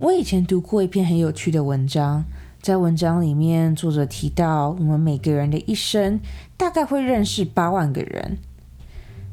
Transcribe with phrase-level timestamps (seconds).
[0.00, 2.24] 我以前读过一篇很有趣的文章，
[2.62, 6.18] 在文章里面，作者提到，我们每个人的一生
[6.56, 8.38] 大概会认识八万个人。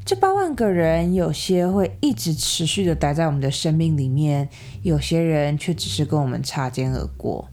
[0.04, 4.50] 这八万个人，有些会一直持续的待在我们的生命里面，
[4.82, 7.48] 有些人却只是跟我们擦肩而过。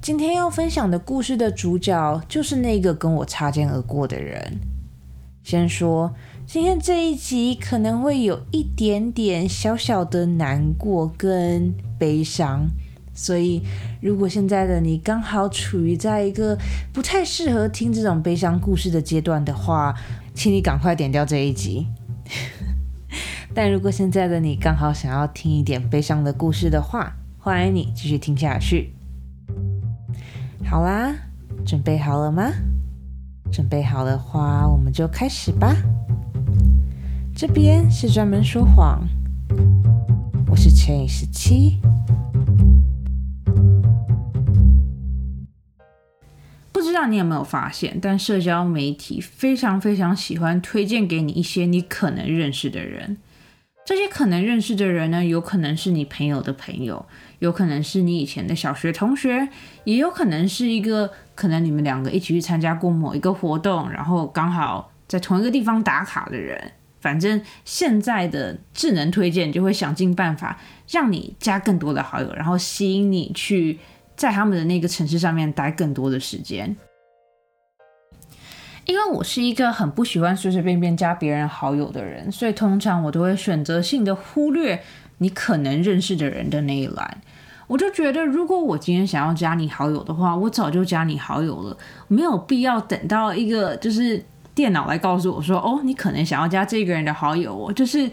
[0.00, 4.58] 今天要分享的故事的主角，就是那个跟我擦肩而过的人。
[5.44, 6.12] 先说。
[6.52, 12.68] 今天这一集可能会有一点点小小的难过跟悲伤，
[13.14, 13.62] 所以
[14.02, 16.54] 如果现在的你刚好处于在一个
[16.92, 19.94] 不太适合听这种悲伤故事的阶段的话，
[20.34, 21.86] 请你赶快点掉这一集。
[23.54, 28.92] 但如果现在的你刚好想要听一点悲伤的故事的话，欢迎你继续听下去。
[30.66, 31.14] 好啦，
[31.64, 32.52] 准备好了吗？
[33.50, 35.74] 准备好的话，我们就开始吧。
[37.44, 39.00] 这边是专门说谎，
[40.48, 41.76] 我是乘以十七。
[46.70, 53.16] 不知道你有没有发现，但社交媒体非常非常喜欢推荐给你一些你可能认识的人。
[53.84, 57.04] 这些可能认识的人呢，有可能是你朋友的朋友，
[57.40, 59.48] 有可能是你以前的小学同学，
[59.82, 66.70] 也有可能是一个可能你们两个一起去参加过某一个活动，然后刚好在同一个地方打卡的人。
[67.02, 70.58] 反正现在的智能推荐就会想尽办法
[70.88, 73.80] 让你加更多的好友，然后吸引你去
[74.16, 76.76] 在他们的那个城市上面待更多的时间。
[78.84, 84.80] 因为我是一个很不喜欢随随便便加别人好友的人，所以通常我都会选择性的忽略
[85.18, 87.20] 你可能认识的人的那一栏。
[87.66, 94.24] 我就觉得，如果我今天想要加你好友的话，我早就加你好友了，没有必要等到一个就是。
[94.54, 98.10] 电脑来告诉我说：“哦，你可能想要加这个人的好友哦。”就是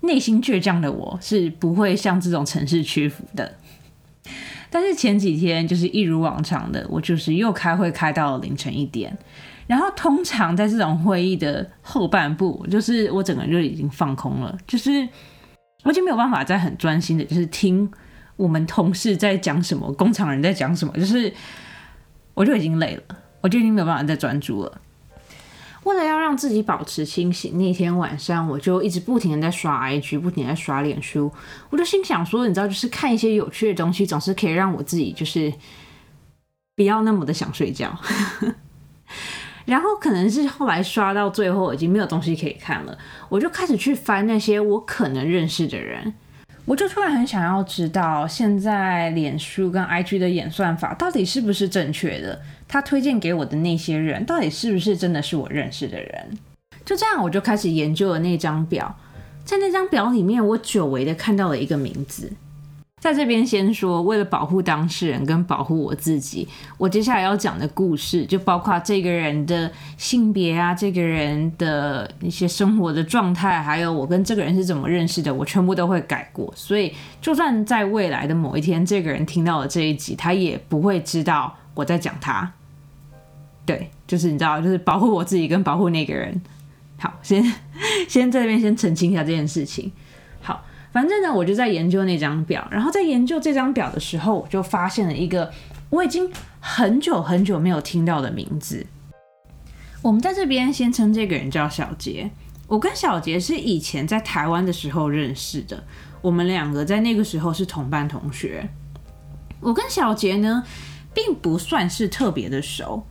[0.00, 3.54] 内心倔强的我是不会向这种城市屈服的。
[4.68, 9.16] 但是前几天就是一如往常的，我就是又开会开到了凌晨一点。
[9.66, 15.08] 然后通常在这种会议的后半部，就是我整个人就已经放空了，就是
[15.82, 17.90] 我已经没有办法再很专心的，就是听
[18.36, 21.32] 我们同事在讲什么，工厂人在讲什么，就是
[22.34, 23.02] 我就已经累了，
[23.40, 24.80] 我就已经没有办法再专注了。
[25.86, 31.30] 为了要让自己保持清醒，那天晚上我就一直不停的在刷 IG，不停在刷脸书。
[31.70, 35.52] 我就心想说，你知道，就是看一些有趣的东西，总是可以让我自己就是
[36.74, 37.96] 不要那么的想睡觉。
[39.64, 42.98] 然后可能是后来刷到最后已经没有东西可以看了，
[43.28, 46.12] 我就开始去翻那些我可能认识的人。
[46.64, 52.42] 我就突然很想要知道，现在脸书跟 IG 的演算法到底是不是正确的？
[52.68, 56.38] 他推荐给我的那些人，到底是不是真的是我认识的人？
[56.84, 58.96] 就这样，我就开始研究了那张表。
[59.44, 62.32] 在那张表里面，我久违的看到了一个名字。
[63.00, 76.52] 在这边先说，为了保护当事人跟保护我自己，我接下来要讲的故事就包括这个人的性别啊，这个人的一些生活的状态，还有我跟这个人是怎么认识的，我全部都会改过。
[76.56, 82.50] 所以，就算在未来的某一天，这个人听到了这一集，他也不会知道我在讲他。
[83.66, 86.40] 对，就是你知道，就是保护我自己跟保护那个人。
[86.98, 87.42] 好，先
[88.08, 89.92] 先在这边先澄清一下这件事情。
[90.40, 95.52] 好反正呢，我就在研究那张表，然后在研究这张表的时候，我就发现了一个
[95.90, 98.86] 我已经很久很久没有听到的名字。
[100.00, 102.30] 我们在这边先称这个人叫小杰。
[102.68, 105.84] 我跟小杰是以前在台湾的时候认识的，
[106.22, 108.68] 我们两个在那个时候是同班同学。
[109.60, 110.64] 我跟小杰呢，
[111.12, 113.06] 并不算是特别的熟，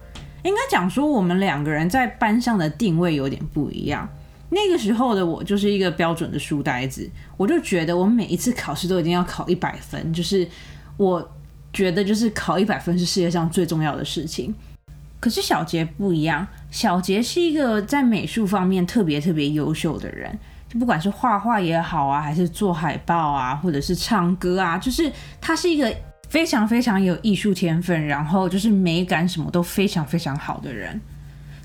[0.49, 4.07] 应该讲说我们两个人在班上的定位有点不一样。
[4.49, 10.47] 那个时候的我就是一个标准的书呆子，我就觉得我每一次考试都一定要考一百分，就是
[10.97, 11.31] 我
[11.73, 14.53] 觉得就是考一百分是世界上最重要的事情。
[15.19, 20.37] 可是小杰不一样，小杰是一个在美术方面特别特别优秀的人，
[20.69, 25.11] 就不管是画画也好啊，还是做海报啊，或者是唱歌啊，就是
[25.41, 25.91] 他是一个
[26.29, 30.99] 非常非常有艺术天分，然后就是美感什么都非常非常好的人。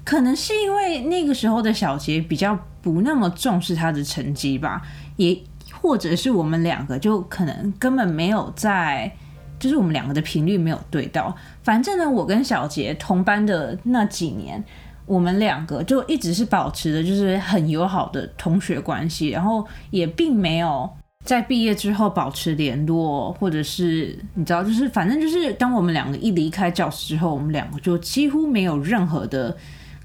[0.04, 4.82] 可能是因为那个时候的小杰比较不那么重视他的成绩吧，
[5.16, 5.38] 也
[5.72, 9.12] 或者是我们两个就可能根本没有在，
[9.58, 11.36] 就是我们两个的频率没有对到。
[11.62, 14.64] 反正呢，我跟小杰同班的那几年，
[15.06, 20.90] 我们两个就一直是保持的就是很友好的同学关系，然后也并没有
[21.24, 29.56] 在毕业之后保持联络，或者是你知道，就是反正就是当我们两个一离开教室之后，我们两个就几乎没有任何的。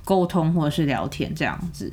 [0.08, 1.92] 沟通或者是聊天这样子，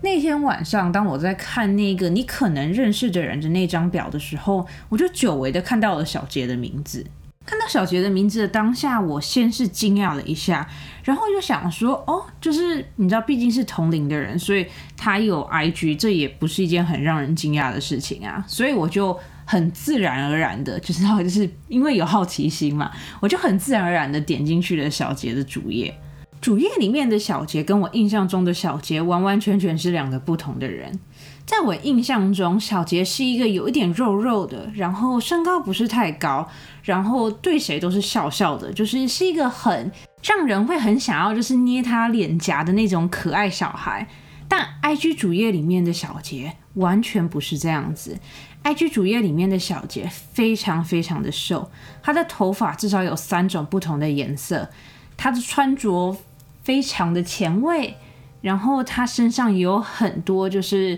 [0.00, 7.06] 那天晚上，当我在看那个你可能认识的人的那张表的时候，我就久违的看到了小杰的名字。
[7.44, 10.68] 看到小杰的名字的当下，我先是惊讶了一下，
[11.02, 14.66] 然后又想说，哦，就是你知道，毕竟是同龄的人，所以
[14.96, 18.44] 他有 IG，这也不是一件很让人惊讶的事情啊。
[18.46, 22.90] 所以我就很自然而然的，就是就是因为有好奇心嘛，
[23.20, 25.92] 我就很自然而然的点进去了小杰的主页。
[26.40, 30.98] 主页里面的小杰跟我印象中的小杰完完全全是两个不同的人。
[31.44, 36.48] 在我印象中，小杰是一个有一点肉肉的，然后身高不是太高，
[36.82, 39.90] 然后对谁都是笑笑的，就是是一个很
[40.22, 44.06] 让人会很想要就是捏他脸颊的那种可爱小孩。
[44.48, 48.18] 但 IG 主页里面的小杰完全不是这样子。
[48.64, 51.70] IG 主页里面的小杰非常非常的瘦，
[52.02, 54.68] 他的头发至少有三种不同的颜色，
[55.16, 56.16] 他的穿着。
[56.64, 57.96] 非常的前卫，
[58.40, 60.96] 然后他身上也有很多就是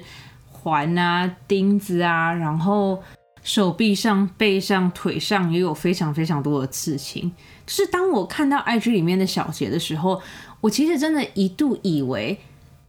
[0.64, 3.02] 环啊、钉子啊，然后
[3.42, 7.30] 手臂上、背上、腿上也有非常非常多的刺青。
[7.66, 10.22] 就是当我看到 IG 里面的小杰的时候，
[10.62, 12.38] 我其实真的一度以为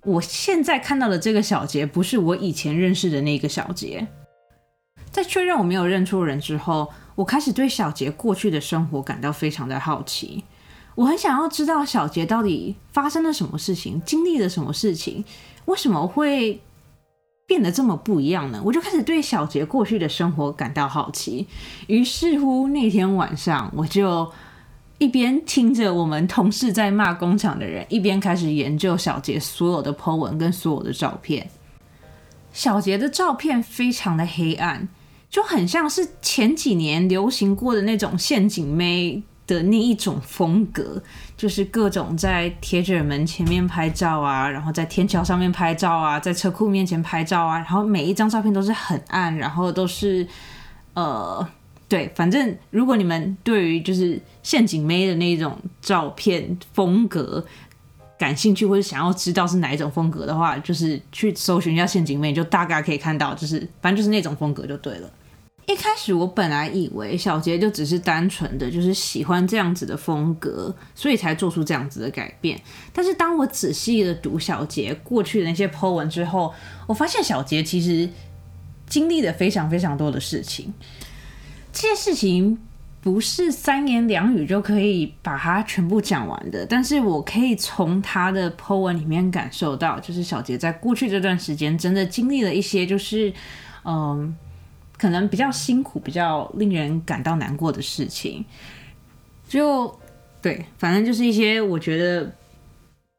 [0.04, 4.08] 我现在看到的这个小杰不是我以前认识的那个小杰。
[5.12, 10.46] 在确认我没有认错人之后，我开始对小杰过去的生活感到非常的好奇。
[10.96, 15.26] 我很想要知道小杰到底发生了什么事情，经历了什么事情，
[15.66, 16.62] 为什么会
[17.48, 18.62] 变得这么不一样呢？
[18.66, 21.46] 我就开始对小杰过去的生活感到好奇。
[21.88, 24.32] 于是乎，那天晚上我就
[24.98, 31.50] 一边听着我们同事在骂工厂的人，一边开始研究小杰所有的 po 文跟所有的照片。
[32.52, 34.88] 小杰的照片非常的黑暗，
[35.30, 39.22] 就很像是前几年流行过的那种陷阱妹。
[39.48, 41.02] 的那一种风格，
[41.38, 50.28] 就是各种在铁卷门前面拍照啊，然后在天桥上面拍照啊，在车库面前拍照啊，然后每一张照片都是很暗，然后都是
[50.94, 51.48] 呃，
[51.88, 57.46] 对，反正如果你们对于就是陷阱妹的那种照片风格
[58.18, 65.10] 感兴趣，或者想要知道是哪一种风格的话，就是去搜寻一下陷阱妹，就大概可以看到，就是反正就是那种风格就对了。
[65.68, 72.60] 一开始我本来以为小杰就只是单纯的就是喜欢这样子的风格，所以才做出这样子的改变。
[72.94, 76.54] 但是当我仔细的读小杰过去的那些 po 文之后，
[76.86, 78.08] 我发现小杰其实
[78.88, 80.72] 经历了非常非常多的事情。
[81.74, 82.60] 这些事情
[83.02, 93.34] 不是三言两语就可以把它全部讲完的，但是我可以从他的 po 文里面感受到，就是小杰在过去这段时间真的经历了一些，就是
[93.84, 94.36] 嗯。
[94.98, 98.44] 可能比较辛苦、比较令人感到难过的事情，
[99.48, 100.00] 就
[100.42, 102.32] 对，反正就是一些我觉得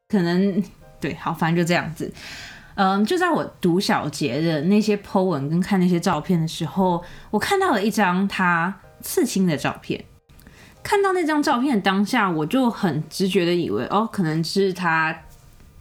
[0.08, 0.62] 可能
[1.00, 2.12] 对，好，反正就这样子。
[2.75, 10.05] 嗯，就在我读小杰的那些 po 文跟看那些照片的时候，我看到了一张他刺青的照片。
[10.82, 15.23] 看到那张照片的当下，我就很直觉的以为，哦，可能是他。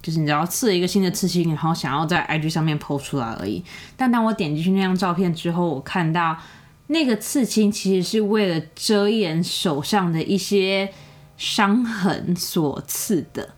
[0.05, 3.63] 就是你知道刺了一个新的刺青，然后想要在 IG 上面 PO 出来而已。
[3.97, 6.37] 但当我点进去那张照片之后，我看到
[6.85, 10.93] 那个刺青其实是为了遮掩手上的一些
[11.37, 13.55] 伤痕所刺的。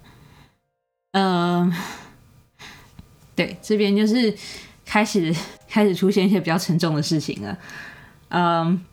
[1.12, 1.74] 嗯，
[3.36, 4.34] 对，这边就是
[4.86, 5.36] 开始
[5.68, 7.58] 开始出现一些比较沉重的事情了。
[8.30, 8.86] 嗯，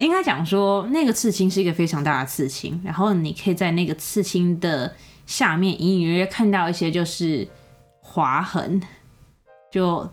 [0.00, 4.94] 应该讲说那个刺青是一个非常大的刺青，然后你可以在那个刺青的。
[5.26, 7.46] 下面隐隐约约看到一些就是
[8.00, 8.80] 划痕，
[9.70, 10.08] 就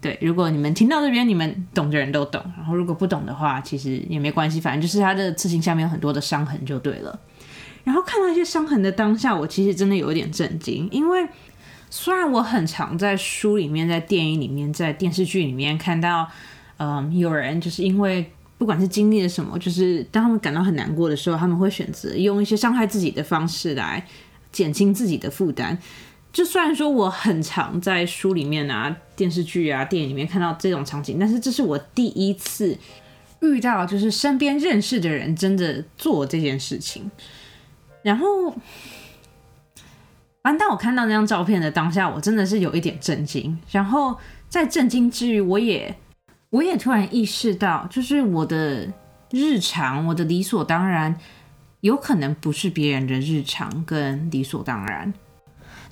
[0.00, 0.18] 对。
[0.20, 2.42] 如果你们听到这边，你们懂的人都懂。
[2.56, 7.18] 然后如果不懂的话，其实也没关系，反正就是他的刺青下面有很多的伤痕就对了。
[7.84, 11.26] 然后看到一些伤痕的当下，我其实真的有一点震惊，因为
[11.90, 16.26] 虽然我很常在书里面、在电影里面、在电视剧里面看到，
[16.78, 24.04] 嗯，有人就是因为不管是经历了什么，就是当他们感到很难过的时候，他们会选择用一些伤害自己的方式来。
[24.54, 25.76] 减轻自己的负担，
[26.32, 32.78] 就虽然说我很常在书里面啊、电视剧啊、电影里面看到这种场景，但是这是我第一次
[33.40, 37.10] 遇到，就是身边认识的人真的做这件事情。
[38.02, 38.54] 然后，
[40.44, 43.58] 反当我看到那张照片的当下，我真的是有一点震惊。
[43.72, 44.16] 然后
[44.48, 45.96] 在震惊之余，我也
[46.50, 48.92] 我也突然意识到，就是我的
[49.32, 51.18] 日常，我的理所当然。
[51.84, 55.12] 有可能不是别人的日常跟理所当然。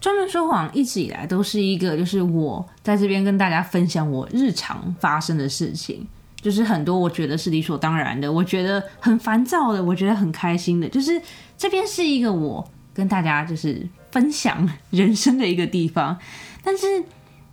[0.01, 6.09] 专门说谎一直以来都是一个，就是我在这边跟大家分享我日常发生的事情，
[6.41, 11.21] 就是很多我觉得是理所当然的，我觉得很烦躁的，我觉得很开心的，就是
[11.59, 16.19] 这边是一个我跟大家就是分享人生的一个地方。
[16.65, 16.87] 但是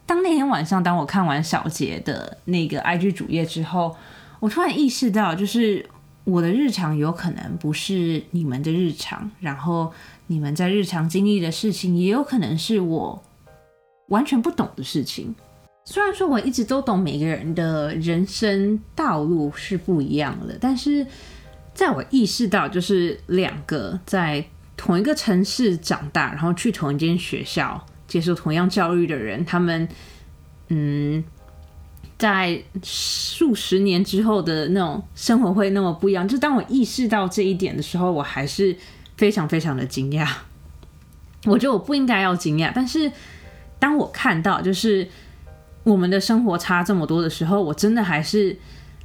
[0.05, 3.98] 当那天晚上，当我看完小杰的那个 IG 主页之后，
[4.39, 5.86] 我突然意识到，就是
[6.29, 9.91] 我的日常有可能不是你们的日常，然后
[10.27, 13.24] 你们在日常经历的事情，也有可能是我
[14.07, 15.36] 完全不懂的事情。
[15.86, 21.05] 虽然说我一直都懂每个人的人生道路是不一样的，但是
[21.74, 24.45] 在我意识到就是两个在
[24.77, 29.88] 同一个城市长大，然后去同一间学校接受同样教育的人，他们
[30.67, 31.24] 嗯，
[32.20, 36.28] 在数十年之后的那种生活会那么不一样。
[36.28, 38.76] 就当我意识到这一点的时候，我还是
[39.18, 40.28] 非常非常的惊讶。
[41.46, 43.12] 我觉得我不应该要惊讶，但是
[43.80, 45.10] 当我看到就是。
[45.84, 48.50] 我们的生活差这么多的时候，我真的还是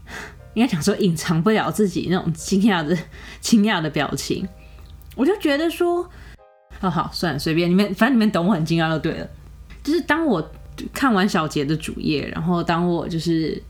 [0.54, 2.99] 应该讲说隐藏不了自己那种惊讶的
[3.40, 4.47] 惊讶的表情。
[5.14, 6.06] 我就觉得说，
[6.80, 9.26] 哦好，算了，随便你们，反正你们懂我很惊讶就对了。
[9.85, 10.50] 就是当我
[10.92, 13.60] 看完小杰的主页，然后当我就是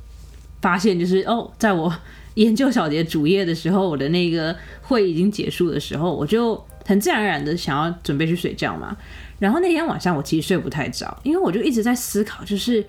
[0.61, 1.93] 发现就是哦，在我
[2.35, 8.97] 研究小杰主页的时候，我的那个会已经结束的时候，我就很自然而然的想要准备去睡觉嘛。
[9.39, 12.85] 然后那天晚上我其实睡不太着，因为我就一直在思考，就是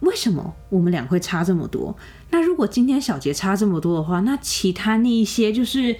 [0.00, 1.96] 为什么我们俩会差这么多？
[2.30, 5.94] 那如果今天小杰差这么多的话，那其他那一些就是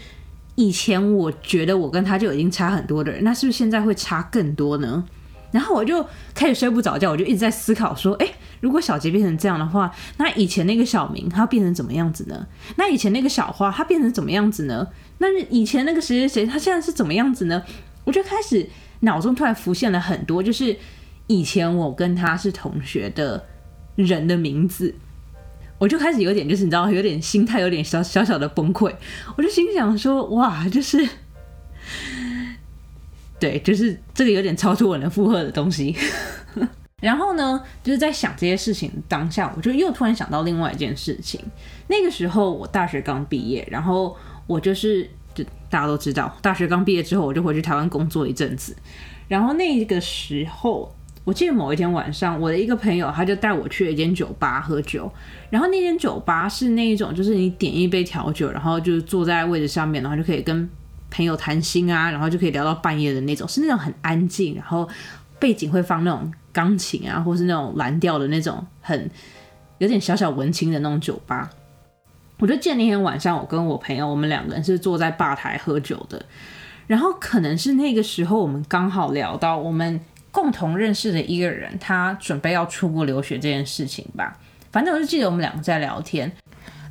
[0.56, 5.04] 以前我觉得我跟他就已经差很多的人，那是不是现在会差更多呢？
[5.52, 6.04] 然后我就
[6.34, 8.26] 开始睡不着觉，我就一直在思考说，哎，
[8.60, 12.46] 如果小杰变成这样的话，那以前那个小明他变成怎么样子呢？
[12.76, 14.88] 那以前那个小花他变成怎么样子呢？
[15.18, 17.62] 那以前那个谁谁谁他现在是怎么样子呢？
[18.04, 18.68] 我就开始。
[19.02, 20.76] 脑中突然浮现了很多，就是
[21.26, 23.42] 以前我跟他是同学的
[23.96, 24.94] 人的名字，
[25.78, 28.94] 我就开始有点，就是你知道，有点心态有点小小小的崩溃。
[29.38, 31.08] 我就心想说，哇，就是，
[33.40, 35.96] 对，就是这个有点超出我能负荷的东西。
[37.02, 41.40] 然后呢，就是在想这些事情当下，我就又突然想到另外一件事情。
[41.88, 44.16] 那个时候我大学刚毕业，然后
[44.46, 45.10] 我就是。
[45.32, 48.74] 就大家都知道，大学刚毕业之后，我就回去台湾工作一阵子。
[49.28, 50.92] 然后那个时候，
[51.22, 55.08] 我记得某一天晚上，我的一个朋友他就带我去了一间酒吧喝酒。
[55.48, 60.68] 然后那间酒吧是那一种，就是你点一杯调酒，然后就坐在位置上面，然后就可以跟
[61.10, 64.88] 朋友谈心啊，然后就可以聊到半夜的那种，是那种很安静，然后
[65.38, 69.10] 背景会放那种钢琴啊，或是那种蓝调的那种，很
[69.78, 71.50] 有点小小文青的那种酒吧。
[72.38, 76.24] 我就记得那天晚上，我跟我朋友，我们两个人是坐在吧台喝酒的。
[76.86, 80.00] 然后可能是那个时候，我们刚好聊到我们
[80.30, 84.38] 共同认识的一个人，他准备要出国留学这件事情吧。
[84.72, 86.32] 反正我就记得我们两个在聊天，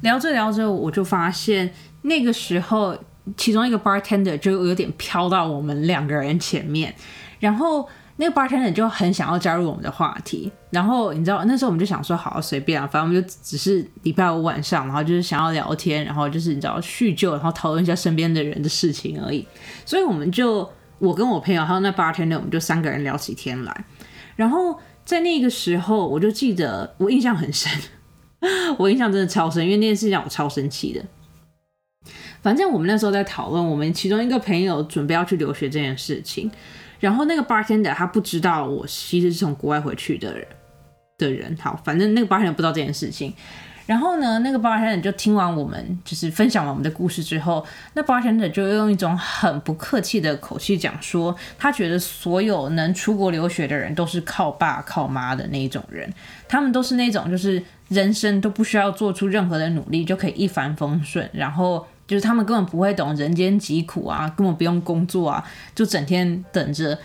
[0.01, 1.73] 聊着聊着，我就发现
[2.03, 2.95] 那个时候，
[3.37, 6.93] 其中一个 bartender 就有点飘到我们两个人前面，
[7.39, 7.87] 然后。
[8.21, 19.47] 那个 bartender 就很想要加入我们的话题，然后你知道那时候我们就想说，好随便啊，反正我们就只是礼拜五晚上，然后就是想要聊天，然后就是你知道叙旧，然后讨论一下身边的人的事情而已。
[19.85, 23.85] 所以我们就我跟我朋友还有那 bartender，我们就三个人聊起天来。
[24.35, 27.71] 然后在那个时候，我就记得我印象很深，
[28.77, 31.01] 我印象真的超深，因为那件事让我超生气的。
[32.41, 36.49] 反正我们那时候在讨论我们其中一个朋友准备要去留学这件事情。
[36.99, 40.45] 然后那个 bartender 他不知道我其实是从国外回去的人
[41.17, 43.33] 的人，好，反正那个 bartender 不知道这件事情。
[43.85, 56.13] 然后呢，那个 bartender 就听完我们就是分享完我们的故事之后，那 bartender 就用一种很不客气的口气讲说，他觉得所有能出国留学的人都是靠爸靠妈的那一种人，
[56.49, 61.87] 他们都是那种就是人生都不需要做出任何的努力就可以一帆风顺，然后。
[62.09, 66.97] 就是他们根本不会懂人间疾苦啊，根本不用工作啊，就整天等着，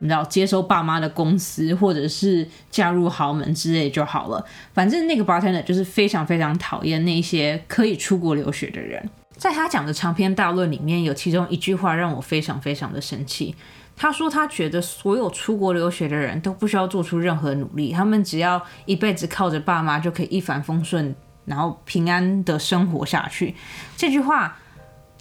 [0.00, 4.44] 你知道接收爸妈的公司，或者是嫁入豪门之类就好了。
[4.74, 9.08] 反正那个 bartender 就是非常非常讨厌那些可以出国留学的人。
[9.36, 13.54] 在他讲的长篇大论里面有其中一句话让我非常非常的生气。
[13.96, 21.14] 他说他觉得所有出国留学的人都不需要做出任何努力，他们只要一辈子靠着爸妈就可以一帆风顺。
[21.44, 23.54] 然后平安的生活下去，
[23.96, 24.56] 这句话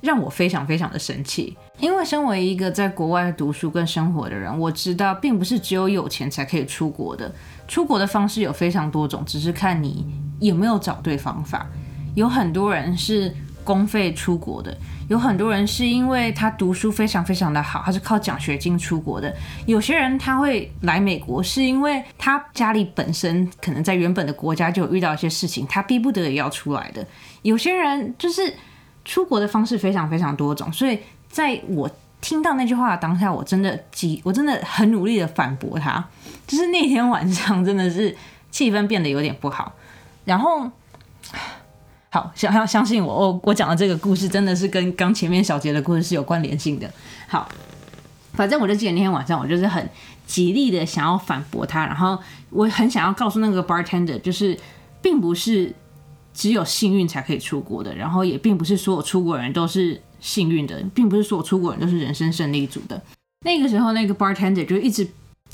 [0.02, 1.58] 让我非常非常的生气。
[1.80, 7.34] 因为身为一个在国外读书跟生活的人，我知道并不是只有有钱才可以出国的。
[7.68, 10.06] 出国的方式有非常多种，只是看你
[10.40, 11.68] 有没有找对方法。
[12.16, 13.36] 有很多人是。
[13.64, 14.76] 公费出国的
[15.10, 19.34] 有很多人是因为他读书非常非常的好，他是靠奖学金出国的。
[19.66, 27.06] 有些人他会来美国，是因为他家里本身可能在原本的国家就有遇到一些事情，他逼不得已要出来的。
[27.42, 28.54] 有些人就是
[29.04, 31.00] 出国的方式非常非常多种，所以
[31.30, 31.90] 在我
[32.22, 36.08] 听到那句话的当下，我真的极，我真的很努力的反驳他。
[36.48, 38.16] 就是那天晚上，真的是
[38.50, 39.74] 气氛变得有点不好。
[40.24, 40.70] 然后，
[42.12, 46.88] 好，想要相信我，我我讲的这个故事真的是跟刚前面小杰的故事是有关联性的。
[47.28, 47.50] 好，
[48.34, 49.90] 反正我就记得那天晚上，我就是很
[50.28, 54.56] 极力的想要反驳他，然后我很想要告诉那个 bartender，就是
[55.02, 55.74] 并不是
[56.34, 60.00] 只有幸运才可以出国的，然后也并不是所有出国人都是。
[60.24, 63.02] 幸运的，并不是所有出国人都是人生胜利组的。
[63.44, 65.04] 那个时候，那个 bartender 就一直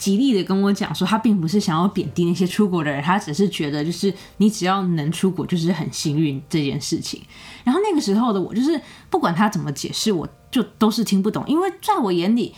[0.07, 7.21] 极力的跟我讲说，他并不是想要贬低那些出国的人，他只是觉得就是你只要能出国就是很幸运这件事情。
[7.65, 12.55] 然后那个时候的我，就是不管他怎么解释，我就都是听不懂，因为在我眼里，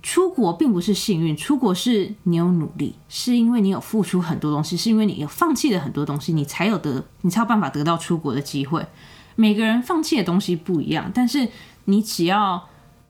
[0.00, 8.86] 出国并不是幸运，出国是你有努力，是因为你有付出很多东西，是因为你有放弃了很多东西，你才有得，你才有办法得到出国的机会。
[9.34, 11.48] 每个人放弃的东西不一样，但是
[11.86, 12.68] 你只要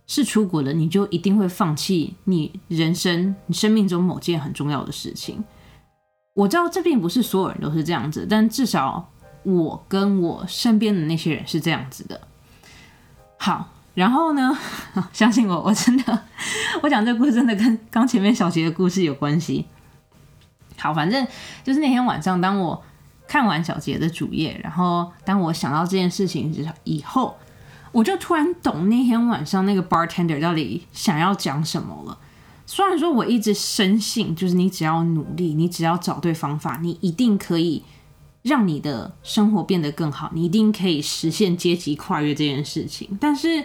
[0.09, 5.45] 是出国的，你就一定会放弃你人生、你生命中某件很重要的事情。
[6.35, 9.09] 我知道这并不是所有人都是这样子，但至少
[9.45, 12.21] 我跟我身边的那些人是这样子的。
[13.37, 14.59] 好，然后呢，
[15.13, 16.23] 相信我，我真的，
[16.83, 19.67] 我讲这故事真的跟刚前面小杰的故事有关系。
[20.77, 21.25] 好，反正
[21.63, 22.83] 就是那天晚上，当我。
[23.31, 27.37] 看完小杰的主页，然后当我想到这件事情之以后，
[27.93, 32.19] 我就突然懂那天晚上那个 bartender 到底想要讲什么了。
[32.67, 37.83] 虽然说我一直深信，就是你只要努力，你只要找对方法，你一定可以
[38.43, 43.17] 让你的生活变得更好，你一定可以实现阶级跨越这件事情。
[43.21, 43.65] 但是，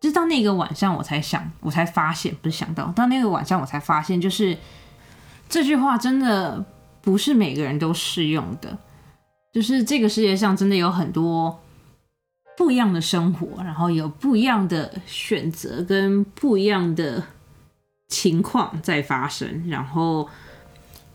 [0.00, 4.56] 直到那个晚上，我才想，我才发现，不是想到，到那个晚上，我才发现，就是
[5.48, 6.64] 这句话真的。
[7.04, 8.78] 不是每个人都适用的，
[9.52, 11.58] 就是这个世界上真的有很多
[12.56, 17.22] 不一样的生活，然后有不一样的选择跟不一样的
[18.08, 19.68] 情况在发生。
[19.68, 20.28] 然后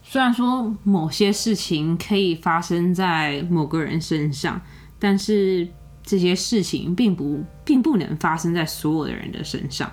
[0.04, 4.60] 虽然说某些事情可以发生在某个人身上，
[5.00, 5.68] 但是
[6.04, 9.92] 这些事情并不并不能发生在所有的人的身上。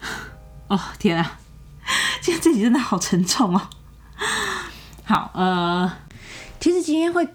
[0.68, 1.40] 哦天啊，
[2.20, 3.68] 今天这集真的好沉重哦。
[5.04, 5.90] 好，呃，
[6.60, 7.26] 其实今天会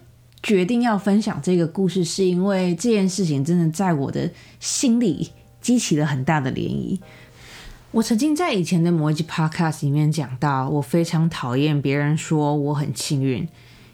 [0.44, 4.30] 决定要分享这个故事，是因为这件事情真的在我的
[4.60, 5.30] 心里
[5.62, 7.00] 激起了很大的涟漪。
[7.92, 13.48] 我曾经在以前的某一集 podcast 里面讲到，我非常讨厌别人说我很幸运，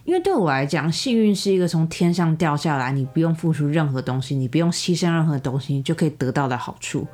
[0.05, 7.07] 因为对我来讲，幸运是一个从天上掉下来，你不用付出任何东西，你不用牺牲任何东西就可以得到的好处。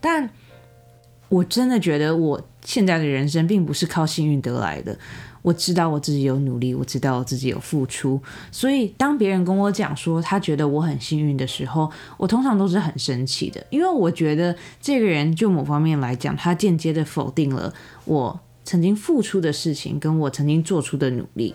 [0.00, 0.30] 但
[1.28, 4.96] 我真的觉得我现在的人生并不是靠幸运得来的。
[5.44, 8.18] 我知道我自己有努力，我知道我自己有付出，
[8.50, 17.70] 所以当别人跟我讲说他觉得我很幸运的时候，我通常都是很生气的，因为我觉得这个人就某方面来讲，他间接的否定了
[18.06, 21.54] 我曾经付出的事情，跟我曾经做出的努力。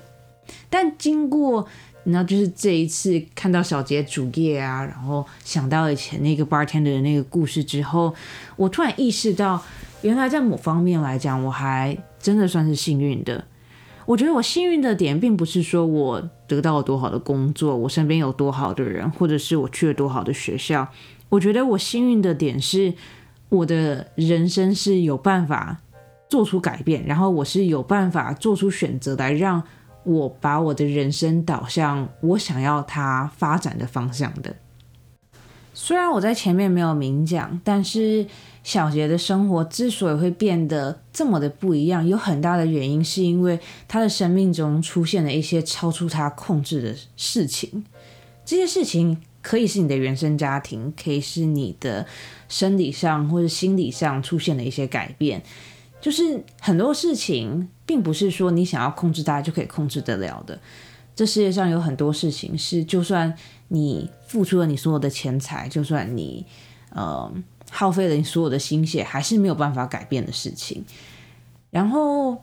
[0.69, 1.67] 但经过
[2.03, 8.13] 你知道，就是这一次看到小杰主页啊，然后想到以前那个 bartender 的那个故事之后，
[8.55, 9.59] 我突然意识到，
[10.03, 13.43] 原来在某方面来讲，我还真的算是幸运的。
[14.09, 20.87] 我觉得我幸运的点，并不是说我得到了多好的工作，我身边有多好的人，或者是我去了多好的学校。
[21.29, 22.91] 我觉得我幸运的点是，
[23.49, 25.77] 我的人生是有办法
[26.27, 29.61] 做出改变，然后我是有办法做出选择来让
[30.03, 34.55] 我把我的人生导向我想要它发展的方向的。
[35.75, 38.25] 虽然我在前面没有明讲，但是。
[38.61, 47.85] 小杰的生活之所以会变得这么的不一样，有很大的原因是因为他的生命中出现了一些超出他控制的事情。
[48.45, 52.05] 这些事情可以是你的原生家庭，可以是你的
[52.47, 55.41] 生理上或者心理上出现了一些改变。
[56.01, 60.59] 就是很多事情并不是说你想要控制它就可以控制得了的。
[61.15, 63.33] 这世界上有很多事情是，就算
[63.69, 66.45] 你付出了你所有的钱财，就算你
[66.91, 67.31] 呃。
[67.69, 70.83] 耗费了你所有的心血，还是没有办法改变的事情。
[71.69, 72.37] 然后，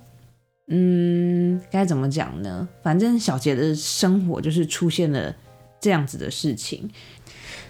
[0.69, 2.69] 嗯，该怎么讲呢？
[2.83, 5.35] 反正小杰的生活就是出现了
[5.81, 6.91] 这样子的事情。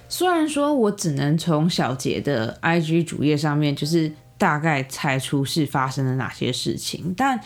[0.08, 7.40] 虽然说我只能从小杰的 IG 主页上面，就是大概猜出是发生了哪些事情，但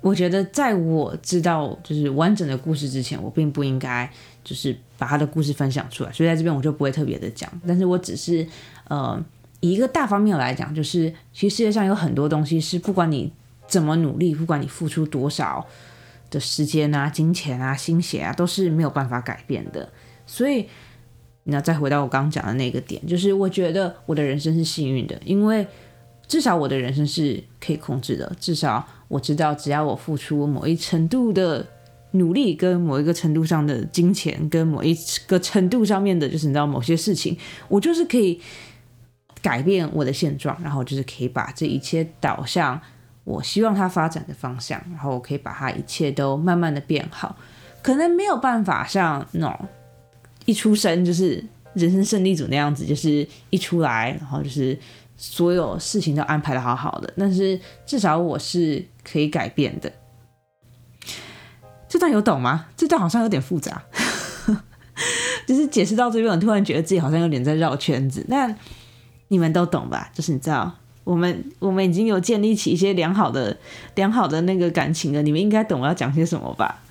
[0.00, 4.08] 我觉得在我知道就是完整的故事之前，我并不应该
[4.48, 6.12] 就是把他的故事分享出来。
[6.12, 8.46] 所以在这边我就不会特别的讲，但是我只是。
[8.90, 9.22] 呃，
[9.60, 13.30] 以一个大方面来讲，就是其实世界上有很多东西是不管你
[13.66, 15.66] 怎么努力，不管你付出多少
[16.30, 19.86] 的时间啊、金钱啊、心血啊，都是没有办法改变的。
[20.26, 20.66] 所以
[21.44, 25.66] 那再回到我刚刚讲的那个点，就是我觉得我的人生是幸运的，因为
[26.26, 31.66] 至少我的人生是可以控制的，至少我知道只要我付出某一程度的
[32.12, 37.36] 努力，跟某一个程度上的金钱，跟某一个程度上面的，就是你知道某些事情，
[37.68, 38.40] 我就是可以
[39.42, 42.80] 改变我的现状，然后就是可以把这一切导向
[43.24, 47.36] 我希望它发展的方向，然后我可以把它一切都慢慢的变好，
[47.82, 49.68] 可能没有办法像那种。
[50.46, 51.44] 一出生就是
[51.74, 54.74] 人生胜利组那样子，就是一出来，然后就是
[55.14, 57.12] 所有事情都安排的好好的。
[57.18, 59.92] 但是至少我是可以改变的。
[61.88, 62.66] 这段有懂吗？
[62.76, 63.82] 这段好像有点复杂，
[65.46, 68.24] 就是解释到这边，我突然觉得自己好像有点在绕圈子。
[68.28, 68.54] 那
[69.28, 70.10] 你们都懂吧？
[70.14, 70.74] 就是你知道，
[71.04, 73.56] 我们我们已经有建立起一些良好的
[73.94, 76.82] 良好的那个感情了，你们应该懂我要讲些什么吧？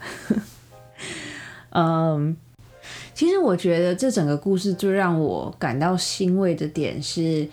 [1.72, 2.36] 嗯。
[3.14, 7.50] 其实我觉得这整个故事最让我感到欣慰的点是，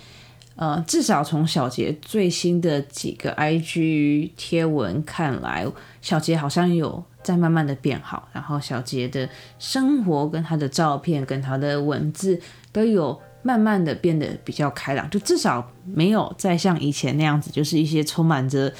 [0.56, 5.66] 呃，至少从小杰最新的几个 IG 贴文看来，
[6.02, 12.38] 小杰好像有在慢慢的变好，然后小杰的生活跟他的照片跟他的文字
[12.70, 18.72] 都有慢慢的变得比较开朗，就至少没有再像以前那样子，就是一些充满着，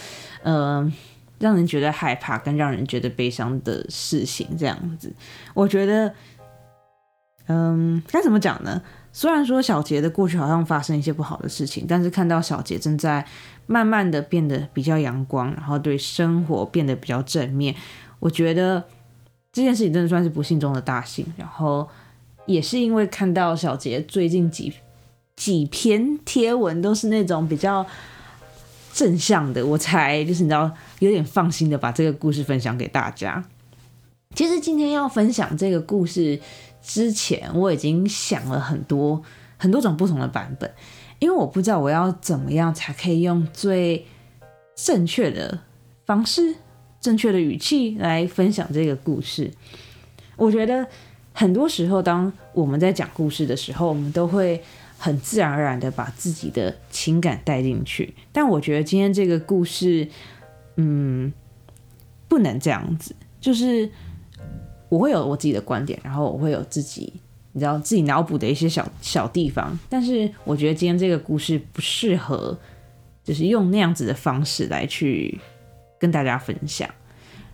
[0.43, 0.93] 呃，
[1.39, 5.13] 让人觉得害怕跟让人觉得悲伤的事情这样子，
[5.55, 6.15] 我觉得。
[7.47, 8.81] 嗯，该怎么讲呢？
[9.13, 13.23] 虽然说小杰的过去好像发生一些不好的事情，但是看到小杰正在
[13.67, 17.75] 慢慢的变得比较阳光，然后对生活变得比较正面，
[18.19, 18.83] 我觉得
[19.53, 21.27] 这件事情真的算是不幸中的大幸。
[21.37, 21.89] 然后
[22.47, 24.73] 也是因为看到小杰最近几
[25.37, 27.87] 几篇贴文都是那种比较
[28.93, 33.45] 正向的，我才就是你知道有点放心的把这个故事分享给大家。
[34.35, 36.41] 其实今天要分享这个故事。
[36.87, 39.23] 之前我已经想了很多
[39.57, 40.71] 很多种不同的版本，
[41.19, 44.05] 因为我不知道我要怎么样才可以用最
[44.77, 45.61] 正确的
[46.05, 46.57] 方式、
[47.05, 49.51] 正确的语气来分享这个故事。
[50.37, 50.89] 我觉得
[51.35, 54.59] 很多时候，当我们在讲故事的时候，我们都会
[54.97, 58.15] 很自然而然的把自己的情感带进去。
[58.33, 60.09] 但我觉得今天这个故事，
[60.77, 61.31] 嗯，
[62.27, 63.91] 不能这样子，就是。
[64.91, 67.13] 我会有我自己的观点，然后我会有自己，
[67.51, 69.77] 你知道自己脑补的一些小小地方。
[69.89, 72.57] 但是我觉得今天这个故事不适合，
[73.25, 75.41] 就是用那样子的方式来去
[75.99, 76.89] 跟大家分享。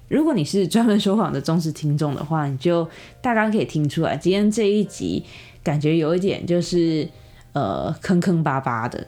[0.08, 2.88] 如果你是专门说谎的忠实听众的话，你就
[3.22, 5.24] 大概可以听出来，今天这一集
[5.62, 7.08] 感觉有一点就是
[7.52, 9.06] 呃坑坑巴巴的，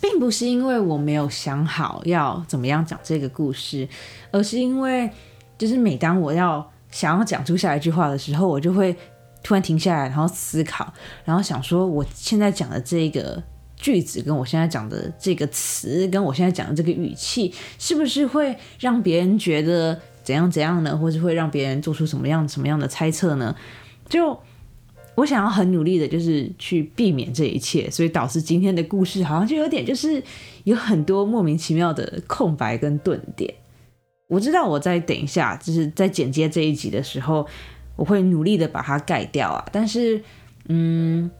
[0.00, 3.88] 并不是因为我没有想好要怎么样讲这个故事，
[4.30, 5.10] 而是因为
[5.58, 6.70] 就是每当我要。
[6.92, 8.94] 想要讲出下一句话的时候，我就会
[9.42, 10.92] 突然停下来，然后思考，
[11.24, 13.42] 然后想说，我现在讲的这个
[13.82, 20.96] 句子，跟我现在讲的这个词，跟我现在讲的这个语气，是不是会让别人觉得怎样怎样呢？
[20.96, 23.54] 或者会让别人做出什么样什么样的猜测呢？
[24.08, 24.40] 就
[25.16, 30.22] 我想要很努力的，就是去避免这一切，所以导致今天的故事好像就有点就是
[30.64, 33.52] 有很多莫名其妙的空白跟顿点。
[34.28, 37.46] 我知道我在等一下，就是在剪接这一集的时候，
[37.96, 39.62] 我会努力的把它盖掉啊。
[39.70, 40.22] 但是，
[40.68, 41.30] 嗯，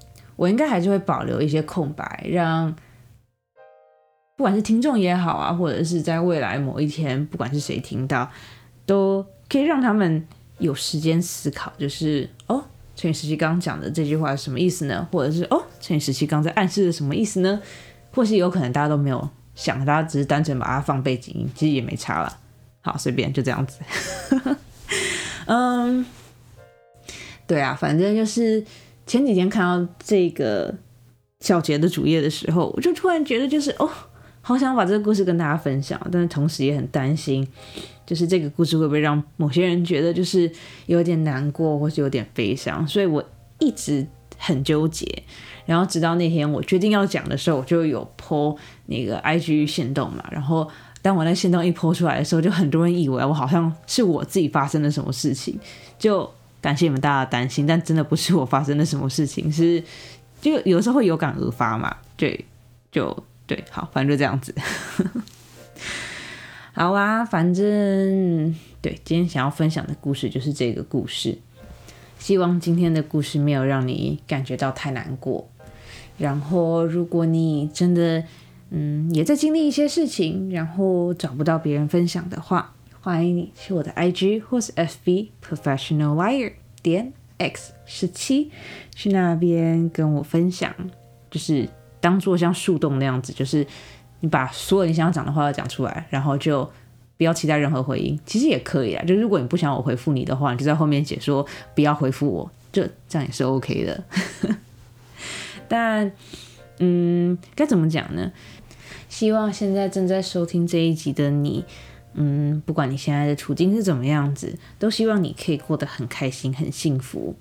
[0.42, 2.74] 我应该还是会保留一些空白，让
[4.36, 8.28] 不管是听众也好啊，或者是在未来某一天，不管是谁听到，
[8.84, 10.26] 都可以让他们
[10.58, 12.64] 有时间思考，就是哦，
[12.96, 15.06] 陈宇时期刚讲的这句话是什么意思呢？
[15.12, 17.62] 或者是哦，陈宇时期刚在暗示的什么意思呢？
[18.12, 22.36] 或是有可能大家都没有想，大家只是单纯把它放背景音，其实也没差了。
[22.80, 23.78] 好，随便就这样子。
[25.46, 26.04] 嗯，
[27.46, 28.64] 对啊，反正就是
[29.12, 30.74] 前几天看到这个
[31.40, 33.86] 小杰的主页的时候，我就突然觉得，就是哦，
[34.40, 37.46] 好想把这个故事跟大家分享，但是同时也很担心，
[38.06, 40.50] 就是这个故事会不会让某些人觉得就是
[40.86, 43.22] 有点难过，或是有点悲伤，所以我
[43.58, 44.06] 一直
[44.38, 45.06] 很纠结。
[45.66, 50.66] 然后直到那天我决定要讲的时候，我就有泼那个 IG 线动嘛，然后。
[51.02, 55.58] 当我那行动一泼出来的时候，就很多人以为我好像是我自己发生了什么事情，
[55.98, 59.84] 就感谢你们大家的担心，但真的不是我发生了什么事情，是
[60.40, 62.46] 就有时候会有感而发嘛，对，
[62.90, 63.14] 就
[63.46, 64.54] 对，好，反正就这样子。
[66.72, 71.36] 好啊，反正对，今天想要分享的故事就是这个故事，
[72.18, 75.50] 希望今天的故事没有让你感觉到太难过，
[76.16, 78.24] 然后如果你真的。
[78.74, 82.72] 嗯，也在经历一些事情，然后找不到别人分享的话，
[83.04, 86.52] 欢迎你去我的 IG 或是 FB Professional Wire
[86.84, 88.52] 点 x 十七，
[88.94, 90.72] 去那边跟我分享，
[91.28, 91.68] 就是
[92.00, 93.66] 当做像树洞那样子，就是
[94.20, 96.62] 你把所有你想要讲的话都讲出来，然后就
[97.16, 98.16] 不要期待任何回应。
[98.24, 104.04] 其实也可以啊，就如果你不想我回复你的话，你就在后面解说不要回复我，就这样也是 OK 的。
[105.66, 106.12] 但，
[106.78, 108.30] 嗯，该怎么讲呢？
[109.08, 111.64] 希望现在正在收听这一集的你。
[112.14, 117.34] 嗯，不管你现在的处境是怎么样子，都希望你可以过得很开心、很幸福。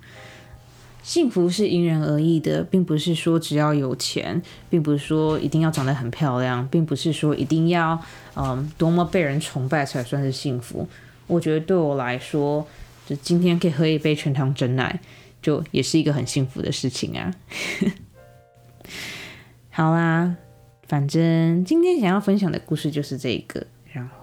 [1.03, 7.99] 幸福是因人而异的，并不是说只要有钱，并不是说一定要长得很漂亮，并不是说一定要
[8.35, 10.87] 嗯多么被人崇拜才算是幸福。
[11.25, 12.67] 我觉得对我来说，
[13.07, 14.99] 就今天可以喝一杯全糖真奶，
[15.41, 17.33] 就也是一个很幸福的事情啊。
[19.71, 20.35] 好啦，
[20.87, 23.65] 反正今天想要分享的故事就是这个。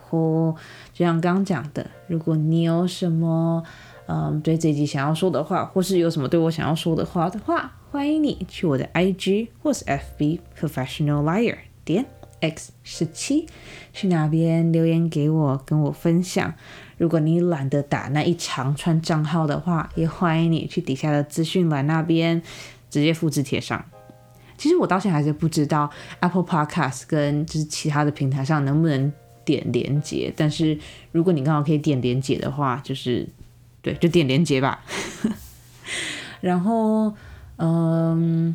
[0.09, 0.55] 或
[0.93, 3.63] 就像刚刚讲的，如果你有什么
[4.07, 12.07] 嗯对这集想要说的话，或是有什么对我想要说的话的话，欢迎你去我的 IG 或是 FB Professional Liar 点
[12.41, 13.47] X 十七
[13.93, 16.55] 去那边留言给我，跟我分享。
[16.97, 22.41] 如果你懒得打那一长串账号的话，也欢迎你去底下的资讯栏那边
[22.91, 23.85] 直接复制贴上。
[24.57, 25.91] 其实我到现在还是不知道
[26.21, 29.13] Apple Podcast 跟就是其他的平台上能不能。
[29.49, 30.79] 点连接，但是
[31.11, 33.27] 如果你刚好可以点连接的话，就是
[33.81, 34.85] 对，就点连接吧。
[36.43, 37.15] 然后，
[37.57, 38.55] 嗯，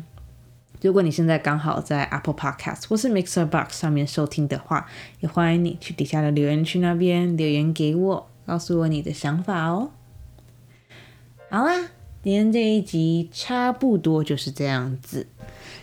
[0.80, 4.86] 如果你现在刚好在 Apple Podcast 或是 Mixer Box 上面收听的话，
[5.18, 9.90] 也欢迎你去底下的留言区那边留言给我，告诉我你的想法哦。
[11.50, 11.88] 好啦，
[12.22, 15.26] 今天这一集差不多就是这样子。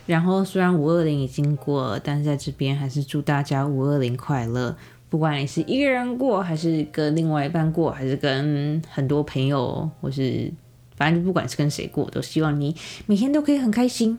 [0.04, 4.76] 然后，虽然五二零已经过了，但是在这边还是祝大家五二零快乐。
[5.12, 10.50] 不管你是一个人过，还是跟另外一半过，还是跟很多朋友，或是
[10.96, 14.18] 反正不管是跟谁过，都希望你每天都可以很开心。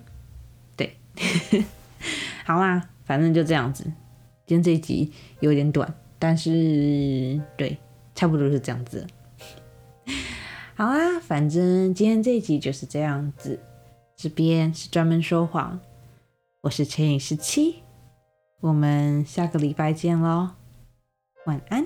[0.77, 0.95] 对，
[2.45, 3.86] 好啦，反正就这样子。
[4.45, 7.75] 今天这一集有点短，但是对，
[8.13, 9.08] 差不多是这样子。
[10.75, 13.60] 好啦，反正今天这一集就是这样子。
[14.15, 15.79] 这边是专门说谎，
[16.62, 17.77] 我是陈颖十七，
[18.60, 20.51] 我们下个礼拜见喽。
[21.45, 21.86] 晚安。